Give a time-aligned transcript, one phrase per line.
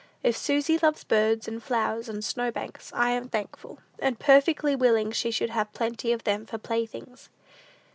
[0.23, 5.29] If Susy loves birds, and flowers, and snowbanks, I am thankful, and perfectly willing she
[5.29, 7.29] should have plenty of them for playthings."